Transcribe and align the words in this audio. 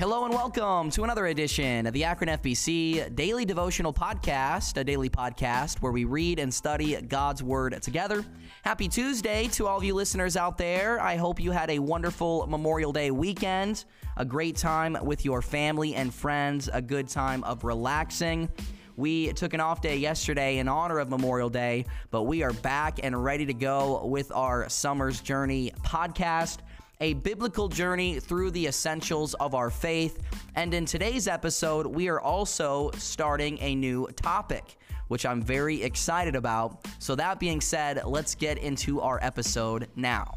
Hello 0.00 0.24
and 0.24 0.32
welcome 0.32 0.90
to 0.92 1.04
another 1.04 1.26
edition 1.26 1.86
of 1.86 1.92
the 1.92 2.04
Akron 2.04 2.30
FBC 2.30 3.14
Daily 3.14 3.44
Devotional 3.44 3.92
Podcast, 3.92 4.78
a 4.78 4.82
daily 4.82 5.10
podcast 5.10 5.82
where 5.82 5.92
we 5.92 6.04
read 6.04 6.38
and 6.38 6.54
study 6.54 6.98
God's 7.02 7.42
Word 7.42 7.82
together. 7.82 8.24
Happy 8.62 8.88
Tuesday 8.88 9.48
to 9.48 9.66
all 9.66 9.76
of 9.76 9.84
you 9.84 9.92
listeners 9.92 10.38
out 10.38 10.56
there. 10.56 10.98
I 11.00 11.16
hope 11.16 11.38
you 11.38 11.50
had 11.50 11.68
a 11.68 11.78
wonderful 11.80 12.46
Memorial 12.46 12.94
Day 12.94 13.10
weekend, 13.10 13.84
a 14.16 14.24
great 14.24 14.56
time 14.56 14.96
with 15.02 15.26
your 15.26 15.42
family 15.42 15.94
and 15.94 16.14
friends, 16.14 16.70
a 16.72 16.80
good 16.80 17.06
time 17.06 17.44
of 17.44 17.62
relaxing. 17.62 18.48
We 18.96 19.34
took 19.34 19.52
an 19.52 19.60
off 19.60 19.82
day 19.82 19.98
yesterday 19.98 20.60
in 20.60 20.66
honor 20.66 20.98
of 20.98 21.10
Memorial 21.10 21.50
Day, 21.50 21.84
but 22.10 22.22
we 22.22 22.42
are 22.42 22.54
back 22.54 23.00
and 23.02 23.22
ready 23.22 23.44
to 23.44 23.52
go 23.52 24.06
with 24.06 24.32
our 24.32 24.66
Summer's 24.70 25.20
Journey 25.20 25.72
podcast 25.84 26.60
a 27.00 27.14
biblical 27.14 27.68
journey 27.68 28.20
through 28.20 28.50
the 28.50 28.66
essentials 28.66 29.34
of 29.34 29.54
our 29.54 29.70
faith. 29.70 30.18
And 30.54 30.74
in 30.74 30.84
today's 30.84 31.28
episode, 31.28 31.86
we 31.86 32.08
are 32.08 32.20
also 32.20 32.90
starting 32.98 33.58
a 33.60 33.74
new 33.74 34.06
topic, 34.16 34.76
which 35.08 35.24
I'm 35.24 35.42
very 35.42 35.82
excited 35.82 36.36
about. 36.36 36.86
So, 36.98 37.14
that 37.14 37.40
being 37.40 37.60
said, 37.60 38.02
let's 38.04 38.34
get 38.34 38.58
into 38.58 39.00
our 39.00 39.18
episode 39.22 39.88
now. 39.96 40.34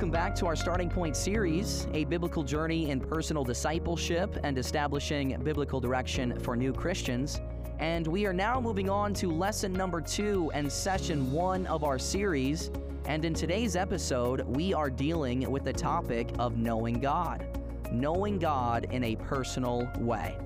Welcome 0.00 0.12
back 0.12 0.34
to 0.36 0.46
our 0.46 0.56
Starting 0.56 0.88
Point 0.88 1.14
series, 1.14 1.86
a 1.92 2.04
biblical 2.06 2.42
journey 2.42 2.88
in 2.88 3.00
personal 3.00 3.44
discipleship 3.44 4.34
and 4.44 4.56
establishing 4.56 5.38
biblical 5.44 5.78
direction 5.78 6.40
for 6.40 6.56
new 6.56 6.72
Christians. 6.72 7.38
And 7.78 8.06
we 8.06 8.24
are 8.24 8.32
now 8.32 8.62
moving 8.62 8.88
on 8.88 9.12
to 9.12 9.30
lesson 9.30 9.74
number 9.74 10.00
two 10.00 10.50
and 10.54 10.72
session 10.72 11.30
one 11.30 11.66
of 11.66 11.84
our 11.84 11.98
series. 11.98 12.70
And 13.04 13.26
in 13.26 13.34
today's 13.34 13.76
episode, 13.76 14.40
we 14.46 14.72
are 14.72 14.88
dealing 14.88 15.50
with 15.50 15.64
the 15.64 15.72
topic 15.74 16.30
of 16.38 16.56
knowing 16.56 16.98
God, 16.98 17.44
knowing 17.92 18.38
God 18.38 18.86
in 18.92 19.04
a 19.04 19.16
personal 19.16 19.86
way. 19.98 20.38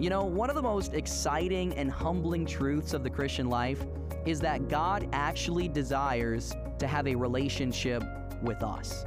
You 0.00 0.10
know, 0.10 0.24
one 0.24 0.50
of 0.50 0.56
the 0.56 0.62
most 0.62 0.94
exciting 0.94 1.74
and 1.74 1.92
humbling 1.92 2.44
truths 2.44 2.92
of 2.92 3.04
the 3.04 3.10
Christian 3.10 3.48
life 3.48 3.84
is 4.26 4.40
that 4.40 4.66
God 4.66 5.08
actually 5.12 5.68
desires 5.68 6.52
to 6.80 6.88
have 6.88 7.06
a 7.06 7.14
relationship 7.14 8.02
with 8.42 8.62
us. 8.62 9.04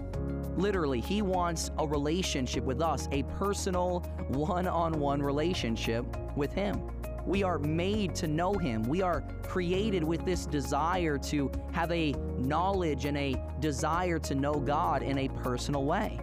Literally, 0.58 1.00
He 1.00 1.22
wants 1.22 1.72
a 1.78 1.88
relationship 1.88 2.64
with 2.64 2.82
us, 2.82 3.08
a 3.12 3.24
personal, 3.24 4.00
one 4.28 4.68
on 4.68 5.00
one 5.00 5.22
relationship 5.22 6.06
with 6.36 6.52
Him. 6.52 6.82
We 7.26 7.44
are 7.44 7.60
made 7.60 8.16
to 8.16 8.28
know 8.28 8.54
Him. 8.54 8.84
We 8.84 9.02
are 9.02 9.24
created 9.44 10.04
with 10.04 10.26
this 10.26 10.46
desire 10.46 11.18
to 11.20 11.52
have 11.72 11.92
a 11.92 12.14
knowledge 12.38 13.06
and 13.06 13.18
a 13.18 13.36
desire 13.60 14.20
to 14.20 14.36
know 14.36 14.56
God 14.56 15.04
in 15.04 15.18
a 15.20 15.30
personal 15.30 15.86
way. 15.86 16.20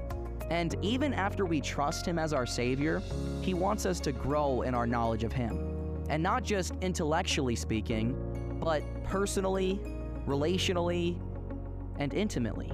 And 0.51 0.77
even 0.83 1.13
after 1.13 1.45
we 1.45 1.61
trust 1.61 2.07
Him 2.07 2.19
as 2.19 2.33
our 2.33 2.47
Savior, 2.47 3.03
He 3.43 3.55
wants 3.55 3.87
us 3.87 4.01
to 4.01 4.13
grow 4.13 4.63
in 4.63 4.75
our 4.75 4.87
knowledge 4.87 5.25
of 5.25 5.33
Him. 5.33 6.05
And 6.09 6.23
not 6.23 6.45
just 6.45 6.73
intellectually 6.83 7.57
speaking, 7.57 8.15
but 8.61 8.83
personally, 9.05 9.81
relationally, 10.27 11.19
and 11.99 12.13
intimately. 12.15 12.73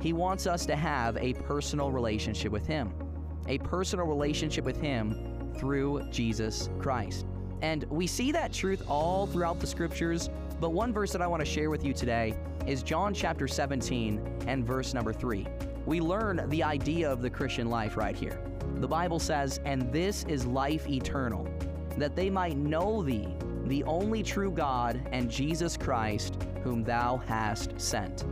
He 0.00 0.12
wants 0.12 0.46
us 0.46 0.66
to 0.66 0.76
have 0.76 1.16
a 1.16 1.34
personal 1.34 1.90
relationship 1.90 2.52
with 2.52 2.66
Him, 2.66 2.92
a 3.48 3.58
personal 3.58 4.06
relationship 4.06 4.64
with 4.64 4.80
Him 4.80 5.52
through 5.58 6.08
Jesus 6.10 6.68
Christ. 6.78 7.26
And 7.62 7.84
we 7.84 8.06
see 8.06 8.32
that 8.32 8.52
truth 8.52 8.82
all 8.88 9.26
throughout 9.26 9.60
the 9.60 9.66
scriptures, 9.66 10.28
but 10.60 10.70
one 10.70 10.92
verse 10.92 11.12
that 11.12 11.22
I 11.22 11.26
want 11.26 11.40
to 11.40 11.50
share 11.50 11.70
with 11.70 11.84
you 11.84 11.92
today 11.92 12.34
is 12.66 12.82
John 12.82 13.14
chapter 13.14 13.48
17 13.48 14.44
and 14.46 14.66
verse 14.66 14.92
number 14.92 15.12
3. 15.12 15.46
We 15.86 16.00
learn 16.00 16.48
the 16.48 16.62
idea 16.62 17.10
of 17.10 17.22
the 17.22 17.30
Christian 17.30 17.70
life 17.70 17.96
right 17.96 18.16
here. 18.16 18.40
The 18.76 18.88
Bible 18.88 19.18
says, 19.18 19.60
And 19.64 19.90
this 19.92 20.24
is 20.24 20.44
life 20.46 20.88
eternal, 20.88 21.48
that 21.96 22.16
they 22.16 22.28
might 22.28 22.56
know 22.56 23.02
thee, 23.02 23.34
the 23.64 23.84
only 23.84 24.22
true 24.22 24.50
God, 24.50 25.00
and 25.12 25.30
Jesus 25.30 25.76
Christ, 25.76 26.36
whom 26.62 26.84
thou 26.84 27.22
hast 27.26 27.80
sent. 27.80 28.24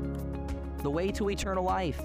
The 0.85 0.91
way 0.91 1.11
to 1.13 1.31
eternal 1.31 1.65
life, 1.65 1.99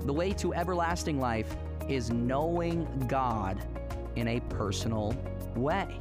the 0.00 0.12
way 0.12 0.32
to 0.32 0.52
everlasting 0.52 1.20
life, 1.20 1.56
is 1.88 2.10
knowing 2.10 2.84
God 3.06 3.64
in 4.16 4.26
a 4.26 4.40
personal 4.48 5.16
way. 5.54 5.96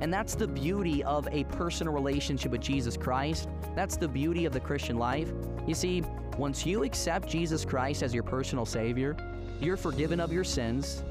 And 0.00 0.10
that's 0.10 0.34
the 0.34 0.48
beauty 0.48 1.04
of 1.04 1.28
a 1.30 1.44
personal 1.44 1.92
relationship 1.92 2.52
with 2.52 2.62
Jesus 2.62 2.96
Christ. 2.96 3.50
That's 3.76 3.98
the 3.98 4.08
beauty 4.08 4.46
of 4.46 4.54
the 4.54 4.60
Christian 4.60 4.96
life. 4.96 5.30
You 5.66 5.74
see, 5.74 6.02
once 6.38 6.64
you 6.64 6.84
accept 6.84 7.28
Jesus 7.28 7.66
Christ 7.66 8.02
as 8.02 8.14
your 8.14 8.22
personal 8.22 8.64
Savior, 8.64 9.14
you're 9.60 9.76
forgiven 9.76 10.20
of 10.20 10.32
your 10.32 10.44
sins, 10.44 11.04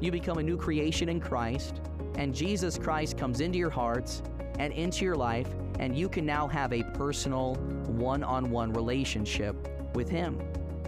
you 0.00 0.10
become 0.10 0.38
a 0.38 0.42
new 0.42 0.56
creation 0.56 1.08
in 1.08 1.20
Christ, 1.20 1.80
and 2.16 2.34
Jesus 2.34 2.76
Christ 2.76 3.16
comes 3.16 3.40
into 3.40 3.56
your 3.56 3.70
hearts 3.70 4.24
and 4.58 4.72
into 4.72 5.04
your 5.04 5.14
life, 5.14 5.46
and 5.80 5.96
you 5.96 6.08
can 6.08 6.26
now 6.26 6.46
have 6.46 6.72
a 6.72 6.82
personal 6.82 7.54
one 7.86 8.22
on 8.22 8.50
one 8.50 8.72
relationship 8.72 9.56
with 9.94 10.08
Him. 10.08 10.38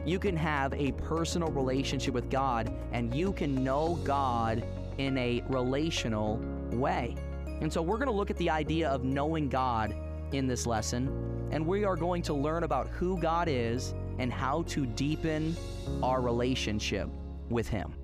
You 0.04 0.18
can 0.18 0.36
have 0.36 0.74
a 0.74 0.92
personal 0.92 1.48
relationship 1.48 2.12
with 2.12 2.30
God, 2.30 2.70
and 2.92 3.12
you 3.14 3.32
can 3.32 3.64
know 3.64 3.98
God 4.04 4.64
in 4.98 5.16
a 5.16 5.42
relational 5.48 6.38
way. 6.72 7.16
And 7.60 7.72
so, 7.72 7.80
we're 7.80 7.96
going 7.96 8.08
to 8.08 8.14
look 8.14 8.30
at 8.30 8.36
the 8.36 8.50
idea 8.50 8.88
of 8.90 9.02
knowing 9.02 9.48
God 9.48 9.94
in 10.32 10.46
this 10.46 10.66
lesson, 10.66 11.48
and 11.50 11.66
we 11.66 11.84
are 11.84 11.96
going 11.96 12.20
to 12.22 12.34
learn 12.34 12.64
about 12.64 12.88
who 12.88 13.18
God 13.18 13.48
is 13.48 13.94
and 14.18 14.30
how 14.30 14.62
to 14.64 14.84
deepen 14.84 15.56
our 16.02 16.20
relationship 16.20 17.08
with 17.48 17.66
Him. 17.66 17.94